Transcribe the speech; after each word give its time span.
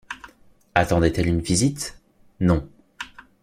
Attendait-elle 0.73 1.27
une 1.27 1.41
visite? 1.41 2.01
non. 2.39 2.67